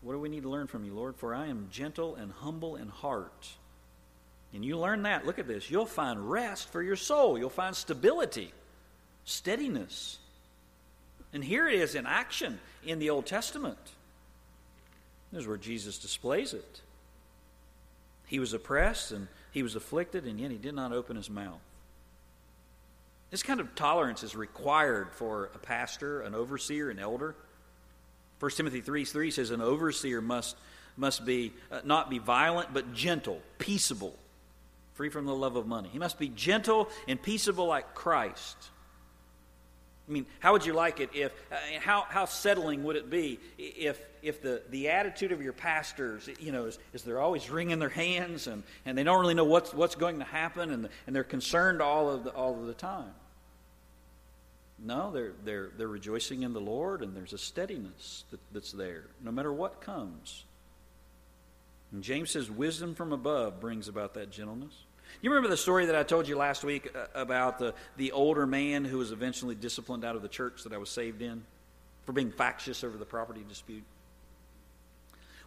[0.02, 1.16] What do we need to learn from you, Lord?
[1.18, 3.50] For I am gentle and humble in heart.
[4.54, 5.26] And you learn that.
[5.26, 5.70] Look at this.
[5.70, 8.54] You'll find rest for your soul, you'll find stability,
[9.26, 10.20] steadiness.
[11.34, 13.78] And here it is in action in the Old Testament.
[15.32, 16.82] This is where Jesus displays it.
[18.28, 21.60] He was oppressed and he was afflicted, and yet he did not open his mouth.
[23.32, 27.36] This kind of tolerance is required for a pastor, an overseer, an elder.
[28.40, 30.56] 1 Timothy 3 3 says, An overseer must,
[30.98, 34.16] must be uh, not be violent, but gentle, peaceable,
[34.94, 35.90] free from the love of money.
[35.92, 38.58] He must be gentle and peaceable like Christ.
[40.08, 43.40] I mean, how would you like it if, uh, how, how settling would it be
[43.58, 47.80] if, if the, the attitude of your pastors, you know, is, is they're always wringing
[47.80, 51.16] their hands and, and they don't really know what's, what's going to happen and, and
[51.16, 53.14] they're concerned all of the, all of the time?
[54.78, 59.06] No, they're, they're, they're rejoicing in the Lord and there's a steadiness that, that's there,
[59.24, 60.44] no matter what comes.
[61.94, 64.74] And James says, wisdom from above brings about that gentleness.
[65.22, 68.46] You remember the story that I told you last week uh, about the, the older
[68.46, 71.44] man who was eventually disciplined out of the church that I was saved in
[72.06, 73.84] for being factious over the property dispute?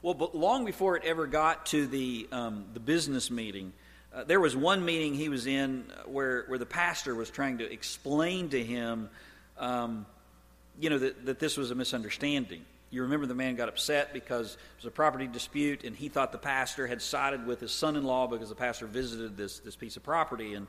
[0.02, 3.72] Well, but long before it ever got to the, um, the business meeting,
[4.14, 7.70] uh, there was one meeting he was in where, where the pastor was trying to
[7.70, 9.10] explain to him,
[9.58, 10.06] um,
[10.80, 12.64] you know, that, that this was a misunderstanding.
[12.90, 16.32] You remember the man got upset because it was a property dispute, and he thought
[16.32, 19.74] the pastor had sided with his son in law because the pastor visited this, this
[19.74, 20.54] piece of property.
[20.54, 20.66] And,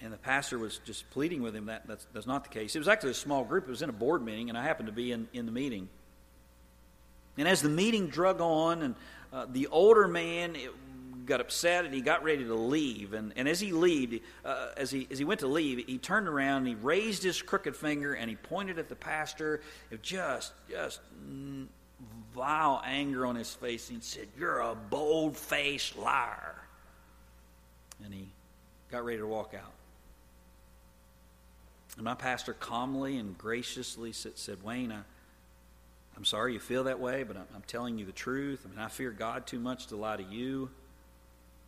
[0.00, 2.74] and the pastor was just pleading with him that that's, that's not the case.
[2.74, 4.86] It was actually a small group, it was in a board meeting, and I happened
[4.86, 5.88] to be in, in the meeting.
[7.36, 8.94] And as the meeting drug on, and
[9.32, 10.56] uh, the older man,
[11.30, 13.14] got upset and he got ready to leave.
[13.14, 16.28] And, and as he leave, uh, as he as he went to leave, he turned
[16.28, 20.52] around and he raised his crooked finger and he pointed at the pastor, with just
[20.68, 21.00] just
[22.34, 23.88] vile anger on his face.
[23.88, 26.56] And he said, "You're a bold faced liar."
[28.04, 28.28] And he
[28.90, 29.72] got ready to walk out.
[31.96, 35.00] And my pastor calmly and graciously said, Wayne, I,
[36.16, 38.64] I'm sorry you feel that way, but I'm, I'm telling you the truth.
[38.64, 40.70] I mean, I fear God too much to lie to you.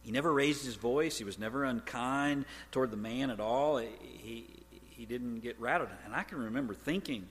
[0.02, 1.16] He never raised his voice.
[1.16, 3.78] He was never unkind toward the man at all.
[3.78, 4.46] He,
[4.90, 5.90] he didn't get rattled.
[6.04, 7.28] And I can remember thinking,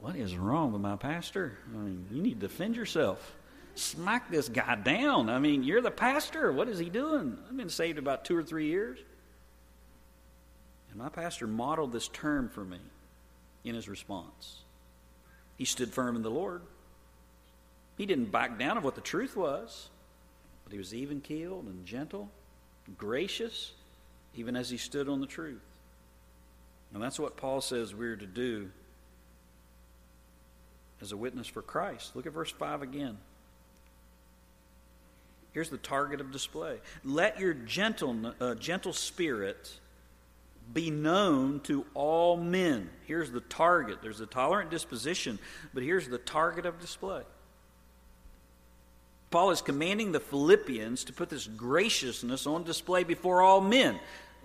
[0.00, 1.58] what is wrong with my pastor?
[1.72, 3.34] I mean, you need to defend yourself.
[3.74, 5.30] Smack this guy down.
[5.30, 6.52] I mean, you're the pastor.
[6.52, 7.38] What is he doing?
[7.48, 8.98] I've been saved about two or three years.
[10.90, 12.78] And my pastor modeled this term for me
[13.64, 14.58] in his response.
[15.56, 16.62] He stood firm in the Lord.
[17.96, 19.88] He didn't back down of what the truth was,
[20.72, 22.30] but he was even keeled and gentle,
[22.96, 23.72] gracious,
[24.34, 25.60] even as he stood on the truth.
[26.94, 28.70] And that's what Paul says we're to do
[31.02, 32.16] as a witness for Christ.
[32.16, 33.18] Look at verse 5 again.
[35.52, 36.78] Here's the target of display.
[37.04, 39.78] Let your gentle, uh, gentle spirit
[40.72, 42.88] be known to all men.
[43.04, 43.98] Here's the target.
[44.00, 45.38] There's a tolerant disposition,
[45.74, 47.24] but here's the target of display.
[49.32, 53.98] Paul is commanding the Philippians to put this graciousness on display before all men.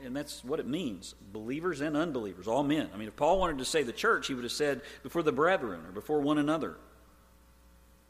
[0.04, 2.90] And that's what it means believers and unbelievers, all men.
[2.94, 5.32] I mean, if Paul wanted to say the church, he would have said before the
[5.32, 6.76] brethren or before one another.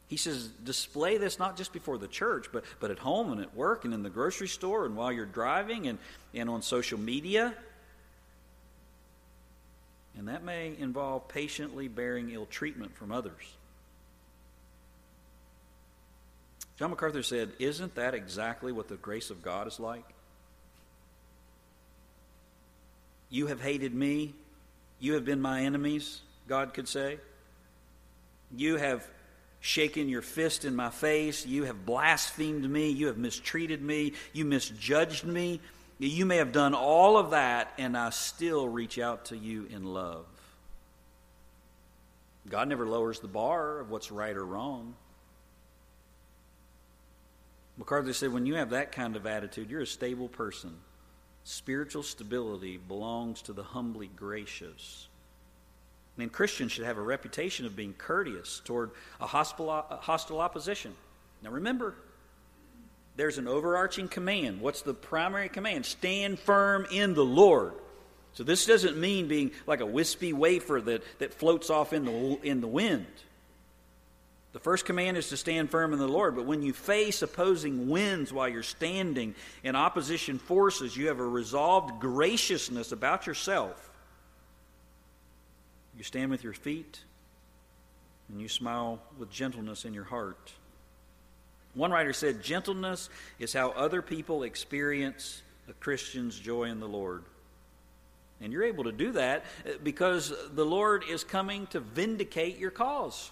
[0.08, 3.56] He says, display this not just before the church, but, but at home and at
[3.56, 5.98] work and in the grocery store and while you're driving and,
[6.34, 7.54] and on social media.
[10.18, 13.57] And that may involve patiently bearing ill treatment from others.
[16.78, 20.06] John MacArthur said, Isn't that exactly what the grace of God is like?
[23.30, 24.34] You have hated me.
[25.00, 27.20] You have been my enemies, God could say.
[28.56, 29.08] You have
[29.60, 31.46] shaken your fist in my face.
[31.46, 32.90] You have blasphemed me.
[32.90, 34.14] You have mistreated me.
[34.34, 35.60] You misjudged me.
[36.00, 39.84] You may have done all of that, and I still reach out to you in
[39.84, 40.26] love.
[42.48, 44.96] God never lowers the bar of what's right or wrong.
[47.78, 50.76] MacArthur said, when you have that kind of attitude, you're a stable person.
[51.44, 55.08] Spiritual stability belongs to the humbly gracious.
[56.18, 58.90] Mean, Christians should have a reputation of being courteous toward
[59.22, 59.70] a hostile,
[60.02, 60.96] hostile opposition.
[61.44, 61.94] Now remember,
[63.16, 64.60] there's an overarching command.
[64.60, 65.86] What's the primary command?
[65.86, 67.74] Stand firm in the Lord.
[68.34, 72.40] So this doesn't mean being like a wispy wafer that, that floats off in the,
[72.42, 73.06] in the wind.
[74.54, 77.90] The first command is to stand firm in the Lord, but when you face opposing
[77.90, 83.90] winds while you're standing in opposition forces, you have a resolved graciousness about yourself.
[85.98, 87.02] You stand with your feet
[88.30, 90.52] and you smile with gentleness in your heart.
[91.74, 97.24] One writer said, Gentleness is how other people experience a Christian's joy in the Lord.
[98.40, 99.46] And you're able to do that
[99.84, 103.32] because the Lord is coming to vindicate your cause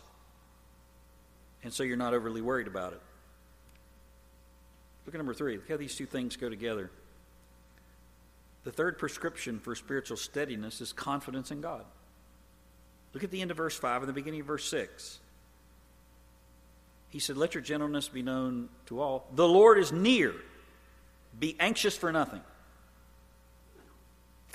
[1.65, 3.01] and so you're not overly worried about it.
[5.06, 5.58] Look at number three.
[5.58, 6.91] Look how these two things go together.
[8.63, 11.84] The third prescription for spiritual steadiness is confidence in God.
[13.13, 15.19] Look at the end of verse 5 and the beginning of verse 6.
[17.10, 19.28] He said, Let your gentleness be known to all.
[19.34, 20.36] The Lord is near.
[21.39, 22.41] Be anxious for nothing.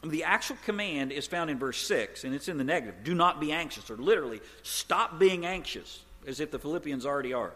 [0.05, 3.03] The actual command is found in verse 6, and it's in the negative.
[3.03, 7.53] Do not be anxious, or literally, stop being anxious as if the Philippians already are.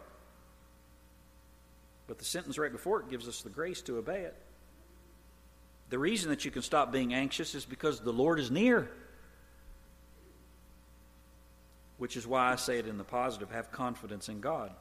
[2.07, 4.35] But the sentence right before it gives us the grace to obey it.
[5.91, 8.91] The reason that you can stop being anxious is because the Lord is near.
[11.99, 14.73] Which is why I say it in the positive have confidence in God.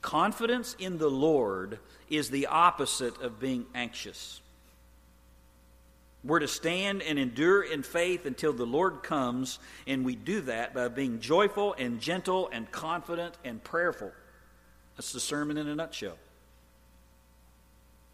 [0.00, 1.78] Confidence in the Lord
[2.10, 4.40] is the opposite of being anxious.
[6.24, 10.72] We're to stand and endure in faith until the Lord comes, and we do that
[10.72, 14.10] by being joyful and gentle and confident and prayerful.
[14.96, 16.16] That's the sermon in a nutshell.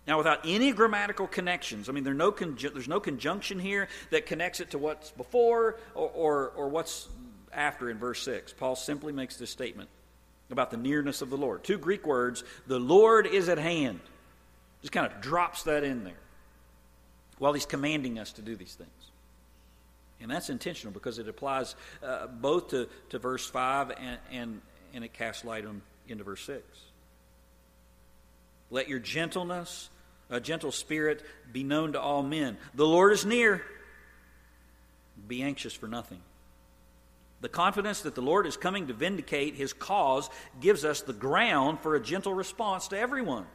[0.08, 4.26] Now, without any grammatical connections, I mean, there's no, conju- there's no conjunction here that
[4.26, 7.08] connects it to what's before or, or, or what's
[7.52, 8.54] after in verse 6.
[8.54, 9.88] Paul simply makes this statement
[10.50, 11.62] about the nearness of the Lord.
[11.62, 14.00] Two Greek words, the Lord is at hand.
[14.80, 16.14] Just kind of drops that in there
[17.40, 18.90] while he's commanding us to do these things.
[20.20, 24.60] And that's intentional because it applies uh, both to, to verse 5 and, and,
[24.94, 26.62] and it casts light on into verse 6.
[28.70, 29.88] Let your gentleness,
[30.28, 32.58] a gentle spirit, be known to all men.
[32.74, 33.62] The Lord is near.
[35.26, 36.20] Be anxious for nothing.
[37.40, 40.28] The confidence that the Lord is coming to vindicate his cause
[40.60, 43.46] gives us the ground for a gentle response to everyone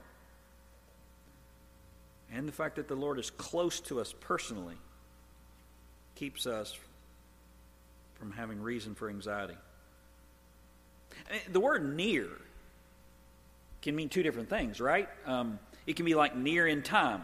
[2.32, 4.76] and the fact that the Lord is close to us personally
[6.16, 6.78] keeps us
[8.16, 9.58] from having reason for anxiety.
[11.52, 12.28] The word near
[13.82, 15.08] can mean two different things, right?
[15.26, 17.24] Um, it can be like near in time.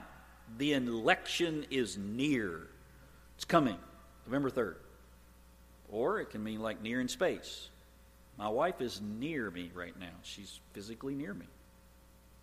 [0.57, 2.67] The election is near,
[3.35, 3.77] it's coming,
[4.27, 4.75] November 3rd.
[5.89, 7.69] Or it can mean like near in space.
[8.37, 11.45] My wife is near me right now, she's physically near me.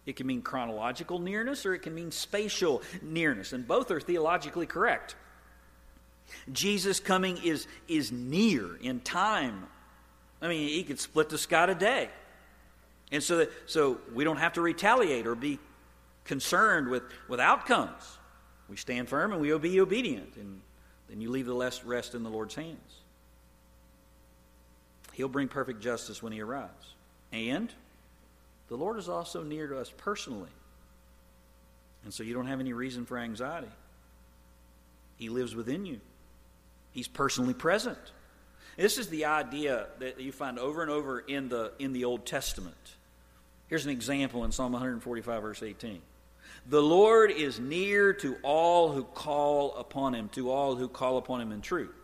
[0.09, 4.65] It can mean chronological nearness or it can mean spatial nearness, and both are theologically
[4.65, 5.17] correct.
[6.51, 9.67] Jesus coming is, is near in time.
[10.41, 12.09] I mean, he could split the sky today.
[13.13, 15.59] And so, that, so we don't have to retaliate or be
[16.25, 18.03] concerned with, with outcomes.
[18.71, 20.63] We stand firm and we be obedient, and
[21.11, 23.01] then you leave the rest in the Lord's hands.
[25.13, 26.95] He'll bring perfect justice when he arrives.
[27.31, 27.71] And
[28.69, 30.51] the Lord is also near to us personally.
[32.05, 33.71] And so you don't have any reason for anxiety.
[35.16, 36.01] He lives within you,
[36.93, 37.99] He's personally present.
[38.77, 42.25] This is the idea that you find over and over in the, in the Old
[42.25, 42.77] Testament.
[43.66, 46.01] Here's an example in Psalm 145, verse 18.
[46.69, 51.41] The Lord is near to all who call upon him, to all who call upon
[51.41, 51.95] him in truth.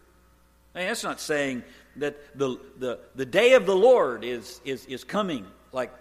[0.75, 1.63] I mean, that's not saying
[1.97, 5.93] that the, the, the day of the Lord is, is, is coming like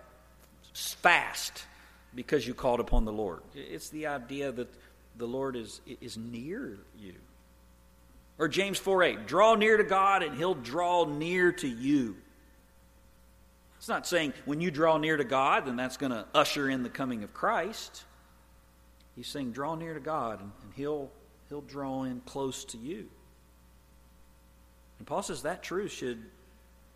[0.73, 1.65] fast
[2.15, 3.41] because you called upon the Lord.
[3.55, 4.69] It's the idea that
[5.17, 7.13] the Lord is, is near you.
[8.39, 12.17] Or James 4 8, draw near to God and he'll draw near to you.
[13.77, 16.83] It's not saying when you draw near to God, then that's going to usher in
[16.83, 18.03] the coming of Christ.
[19.15, 21.11] He's saying draw near to God and, and he'll,
[21.49, 23.09] he'll draw in close to you.
[24.97, 26.23] And Paul says that truth should,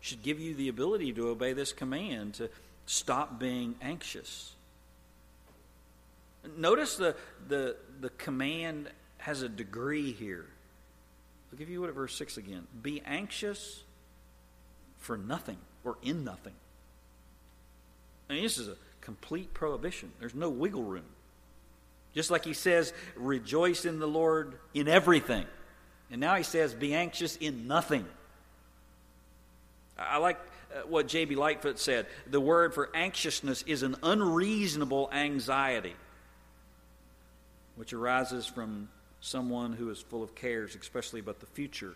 [0.00, 2.48] should give you the ability to obey this command to
[2.88, 4.54] Stop being anxious.
[6.56, 7.16] Notice the,
[7.46, 10.46] the, the command has a degree here.
[11.52, 12.66] I'll give you what at verse 6 again.
[12.80, 13.82] Be anxious
[14.96, 16.54] for nothing or in nothing.
[18.30, 20.10] I mean, this is a complete prohibition.
[20.18, 21.04] There's no wiggle room.
[22.14, 25.44] Just like he says, rejoice in the Lord in everything.
[26.10, 28.06] And now he says, be anxious in nothing.
[29.98, 30.38] I like
[30.74, 31.34] Uh, what J.B.
[31.34, 35.94] Lightfoot said the word for anxiousness is an unreasonable anxiety,
[37.76, 38.88] which arises from
[39.20, 41.94] someone who is full of cares, especially about the future,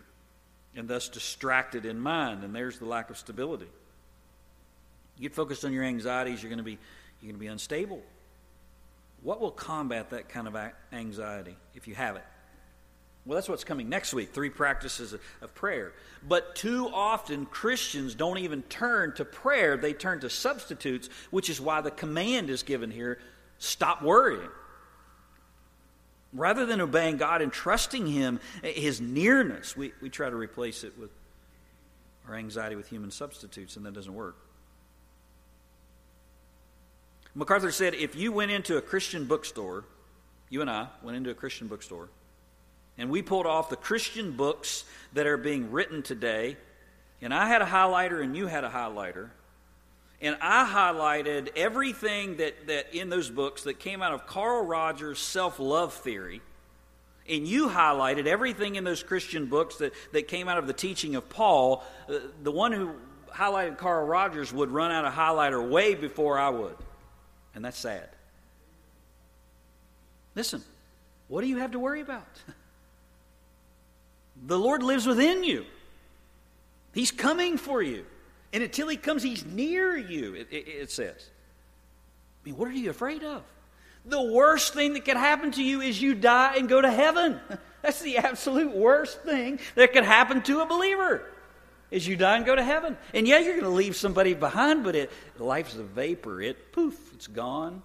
[0.75, 2.43] and thus distracted in mind.
[2.43, 3.69] And there's the lack of stability.
[5.17, 6.79] You get focused on your anxieties, you're going to be,
[7.21, 8.01] you're going to be unstable.
[9.21, 10.57] What will combat that kind of
[10.91, 12.23] anxiety if you have it?
[13.25, 15.93] Well, that's what's coming next week three practices of prayer.
[16.27, 21.61] But too often, Christians don't even turn to prayer, they turn to substitutes, which is
[21.61, 23.19] why the command is given here
[23.59, 24.49] stop worrying.
[26.33, 30.97] Rather than obeying God and trusting Him, His nearness, we, we try to replace it
[30.99, 31.11] with
[32.27, 34.35] our anxiety with human substitutes, and that doesn't work.
[37.35, 39.85] MacArthur said if you went into a Christian bookstore,
[40.49, 42.09] you and I went into a Christian bookstore,
[42.97, 46.57] and we pulled off the Christian books that are being written today.
[47.21, 49.29] And I had a highlighter, and you had a highlighter.
[50.21, 55.19] And I highlighted everything that, that in those books that came out of Carl Rogers'
[55.19, 56.41] self love theory.
[57.27, 61.15] And you highlighted everything in those Christian books that, that came out of the teaching
[61.15, 61.83] of Paul.
[62.07, 62.91] Uh, the one who
[63.31, 66.75] highlighted Carl Rogers would run out of highlighter way before I would.
[67.55, 68.09] And that's sad.
[70.35, 70.63] Listen,
[71.27, 72.27] what do you have to worry about?
[74.45, 75.65] The Lord lives within you.
[76.93, 78.05] He's coming for you.
[78.51, 81.29] And until He comes, He's near you, it, it, it, says.
[82.43, 83.41] I mean, what are you afraid of?
[84.05, 87.39] The worst thing that could happen to you is you die and go to heaven.
[87.81, 91.23] That's the absolute worst thing that could happen to a believer.
[91.89, 92.97] Is you die and go to heaven.
[93.13, 96.41] And yeah, you're going to leave somebody behind, but it life's a vapor.
[96.41, 97.81] It poof, it's gone.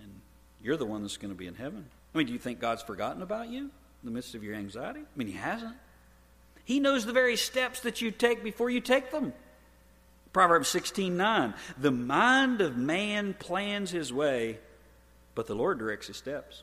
[0.00, 0.20] And
[0.62, 1.84] you're the one that's going to be in heaven.
[2.14, 3.70] I mean, do you think God's forgotten about you?
[4.04, 5.00] The midst of your anxiety?
[5.00, 5.74] I mean, He hasn't.
[6.64, 9.32] He knows the very steps that you take before you take them.
[10.32, 11.54] Proverbs 16 9.
[11.78, 14.58] The mind of man plans his way,
[15.34, 16.62] but the Lord directs his steps.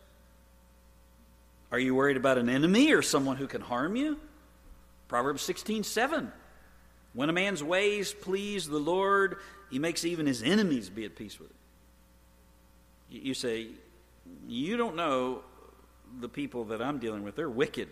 [1.71, 4.19] Are you worried about an enemy or someone who can harm you?
[5.07, 6.31] Proverbs 16 7.
[7.13, 9.37] When a man's ways please the Lord,
[9.71, 11.57] he makes even his enemies be at peace with him.
[13.09, 13.67] You say,
[14.47, 15.43] You don't know
[16.19, 17.89] the people that I'm dealing with, they're wicked.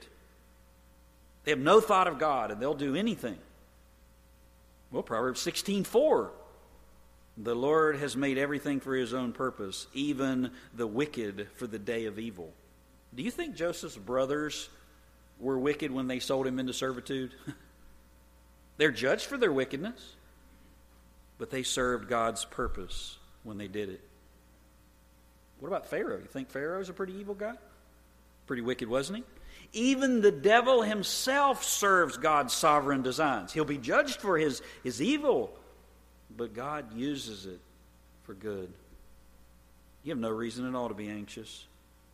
[1.43, 3.38] They have no thought of God and they'll do anything.
[4.91, 6.32] Well, Proverbs 16 4.
[7.38, 12.05] The Lord has made everything for his own purpose, even the wicked for the day
[12.05, 12.51] of evil.
[13.15, 14.69] Do you think Joseph's brothers
[15.39, 17.32] were wicked when they sold him into servitude?
[18.78, 20.15] They're judged for their wickedness,
[21.38, 24.01] but they served God's purpose when they did it.
[25.59, 26.17] What about Pharaoh?
[26.17, 27.53] You think Pharaoh's a pretty evil guy?
[28.52, 29.24] Pretty wicked, wasn't he?
[29.80, 33.54] Even the devil himself serves God's sovereign designs.
[33.54, 35.58] He'll be judged for his, his evil,
[36.36, 37.62] but God uses it
[38.24, 38.74] for good.
[40.04, 41.66] You have no reason at all to be anxious.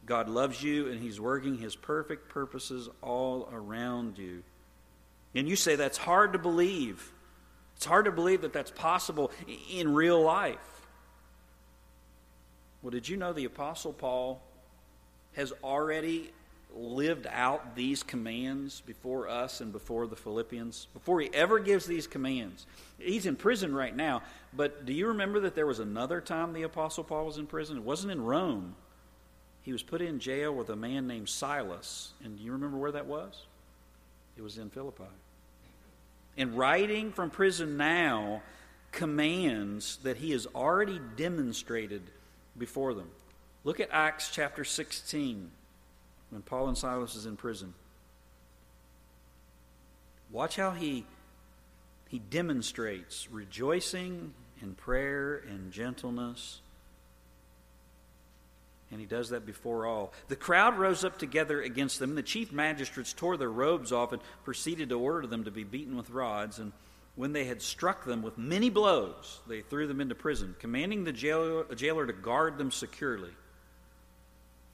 [0.06, 4.44] God loves you, and He's working His perfect purposes all around you.
[5.34, 7.12] And you say that's hard to believe.
[7.78, 9.32] It's hard to believe that that's possible
[9.74, 10.86] in real life.
[12.84, 14.44] Well, did you know the Apostle Paul
[15.34, 16.32] has already
[16.76, 20.88] lived out these commands before us and before the Philippians?
[20.94, 22.66] Before he ever gives these commands.
[23.00, 24.22] He's in prison right now,
[24.54, 27.78] but do you remember that there was another time the Apostle Paul was in prison?
[27.78, 28.76] It wasn't in Rome.
[29.64, 32.14] He was put in jail with a man named Silas.
[32.24, 33.44] And do you remember where that was?
[34.38, 35.04] It was in Philippi.
[36.38, 38.44] And writing from prison now
[38.92, 42.04] commands that he has already demonstrated
[42.58, 43.10] before them.
[43.68, 45.52] Look at Acts chapter 16
[46.30, 47.74] when Paul and Silas is in prison.
[50.32, 51.06] Watch how he
[52.08, 56.62] he demonstrates rejoicing and prayer and gentleness.
[58.90, 60.14] And he does that before all.
[60.30, 62.16] The crowd rose up together against them.
[62.16, 65.98] The chief magistrates tore their robes off and proceeded to order them to be beaten
[65.98, 66.58] with rods.
[66.58, 66.72] And
[67.18, 71.12] when they had struck them with many blows, they threw them into prison, commanding the
[71.12, 73.32] jailer, jailer to guard them securely.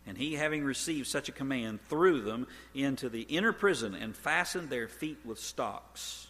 [0.06, 4.70] And he, having received such a command, threw them into the inner prison and fastened
[4.70, 6.28] their feet with stocks.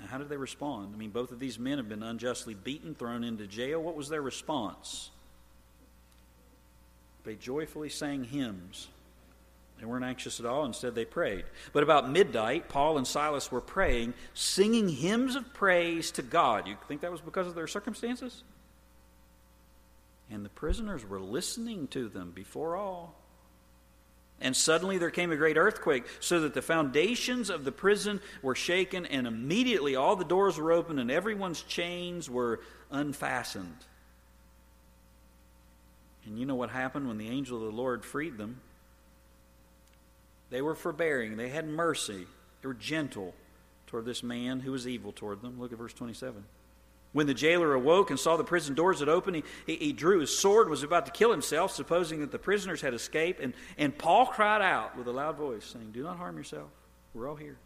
[0.00, 0.92] Now, how did they respond?
[0.94, 3.82] I mean, both of these men have been unjustly beaten, thrown into jail.
[3.82, 5.10] What was their response?
[7.24, 8.88] They joyfully sang hymns.
[9.78, 10.64] They weren't anxious at all.
[10.64, 11.44] Instead, they prayed.
[11.72, 16.66] But about midnight, Paul and Silas were praying, singing hymns of praise to God.
[16.66, 18.42] You think that was because of their circumstances?
[20.30, 23.14] And the prisoners were listening to them before all.
[24.40, 28.54] And suddenly there came a great earthquake, so that the foundations of the prison were
[28.54, 32.60] shaken, and immediately all the doors were opened, and everyone's chains were
[32.90, 33.76] unfastened.
[36.24, 38.60] And you know what happened when the angel of the Lord freed them?
[40.48, 42.26] They were forbearing, they had mercy,
[42.62, 43.34] they were gentle
[43.86, 45.60] toward this man who was evil toward them.
[45.60, 46.44] Look at verse 27.
[47.12, 50.36] When the jailer awoke and saw the prison doors had opened, he, he, drew his
[50.36, 53.40] sword and was about to kill himself, supposing that the prisoners had escaped.
[53.40, 56.68] And, and Paul cried out with a loud voice, saying, Do not harm yourself.
[57.12, 57.56] We're all here.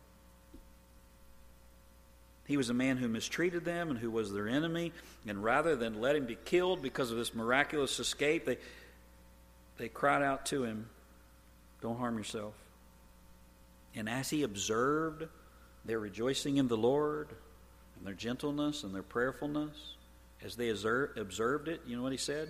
[2.47, 4.92] He was a man who mistreated them and who was their enemy.
[5.26, 8.57] And rather than let him be killed because of this miraculous escape, they,
[9.76, 10.88] they cried out to him,
[11.82, 12.55] Don't harm yourself.
[13.95, 15.24] And as he observed
[15.84, 17.28] their rejoicing in the Lord
[17.97, 19.97] and their gentleness and their prayerfulness,
[20.45, 22.49] as they observed it, you know what he said?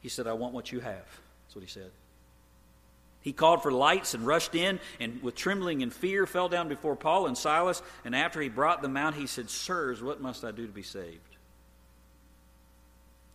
[0.00, 1.06] He said, I want what you have.
[1.46, 1.90] That's what he said.
[3.20, 6.96] He called for lights and rushed in, and with trembling and fear fell down before
[6.96, 7.82] Paul and Silas.
[8.04, 10.82] And after he brought them out, he said, Sirs, what must I do to be
[10.82, 11.20] saved?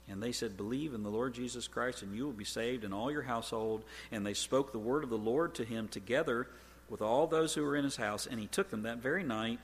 [0.08, 2.94] And they said, Believe in the Lord Jesus Christ, and you will be saved, and
[2.94, 3.84] all your household.
[4.12, 6.48] And they spoke the word of the Lord to him together
[6.90, 8.26] with all those who were in his house.
[8.26, 9.60] And he took them that very night,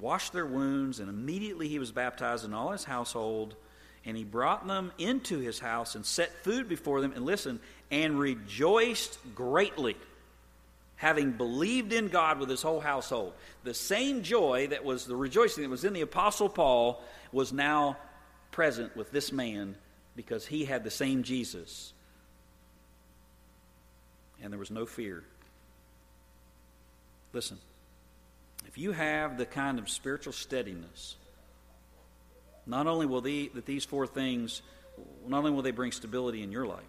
[0.00, 3.54] washed their wounds, and immediately he was baptized in all his household.
[4.04, 7.12] And he brought them into his house and set food before them.
[7.12, 9.96] And listen, and rejoiced greatly,
[10.96, 13.32] having believed in God with his whole household.
[13.62, 17.96] The same joy that was the rejoicing that was in the Apostle Paul was now
[18.50, 19.76] present with this man
[20.16, 21.92] because he had the same Jesus.
[24.42, 25.22] And there was no fear.
[27.32, 27.58] Listen,
[28.72, 31.16] if you have the kind of spiritual steadiness,
[32.66, 34.62] not only will the, that these four things,
[35.26, 36.80] not only will they bring stability in your life,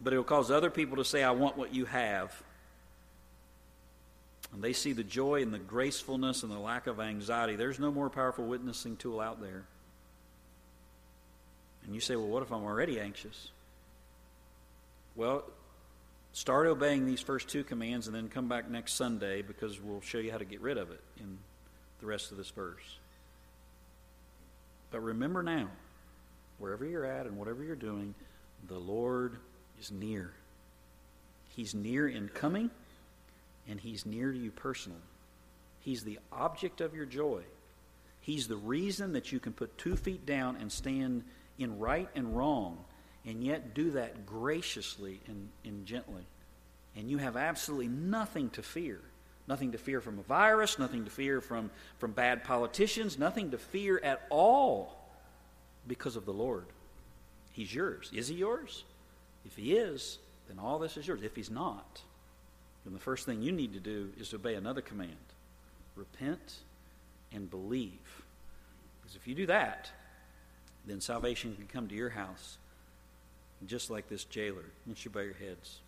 [0.00, 2.42] but it will cause other people to say, I want what you have.
[4.52, 7.54] And they see the joy and the gracefulness and the lack of anxiety.
[7.54, 9.62] There's no more powerful witnessing tool out there.
[11.84, 13.50] And you say, well, what if I'm already anxious?
[15.14, 15.44] Well,
[16.38, 20.18] start obeying these first two commands and then come back next Sunday because we'll show
[20.18, 21.36] you how to get rid of it in
[21.98, 22.98] the rest of this verse.
[24.92, 25.68] But remember now,
[26.58, 28.14] wherever you're at and whatever you're doing,
[28.68, 29.38] the Lord
[29.80, 30.32] is near.
[31.56, 32.70] He's near in coming,
[33.68, 35.00] and He's near to you personally.
[35.80, 37.42] He's the object of your joy.
[38.20, 41.24] He's the reason that you can put two feet down and stand
[41.58, 42.78] in right and wrong,
[43.26, 46.26] and yet do that graciously and, and gently.
[46.96, 49.00] And you have absolutely nothing to fear.
[49.46, 53.58] Nothing to fear from a virus, nothing to fear from, from bad politicians, nothing to
[53.58, 54.94] fear at all
[55.86, 56.66] because of the Lord.
[57.52, 58.10] He's yours.
[58.12, 58.84] Is he yours?
[59.46, 61.22] If he is, then all this is yours.
[61.22, 62.02] If he's not,
[62.84, 65.16] then the first thing you need to do is obey another command
[65.96, 66.58] repent
[67.32, 68.22] and believe.
[69.00, 69.90] Because if you do that,
[70.86, 72.57] then salvation can come to your house,
[73.66, 74.64] just like this jailer.
[74.86, 75.80] You bow your heads.